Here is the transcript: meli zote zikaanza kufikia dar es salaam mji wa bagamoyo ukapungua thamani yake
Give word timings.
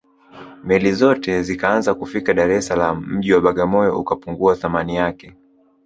meli 0.63 0.93
zote 0.93 1.43
zikaanza 1.43 1.93
kufikia 1.95 2.33
dar 2.33 2.51
es 2.51 2.67
salaam 2.67 3.05
mji 3.07 3.33
wa 3.33 3.41
bagamoyo 3.41 3.99
ukapungua 3.99 4.55
thamani 4.55 4.95
yake 4.95 5.35